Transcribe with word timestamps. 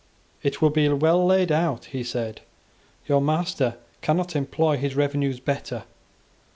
"It 0.41 0.63
will 0.63 0.71
be 0.71 0.89
well 0.89 1.23
laid 1.23 1.51
out," 1.51 1.85
he 1.85 2.03
said: 2.03 2.41
"your 3.07 3.21
master 3.21 3.75
cannot 4.01 4.35
employ 4.35 4.77
his 4.77 4.95
revenues 4.95 5.39
better. 5.39 5.83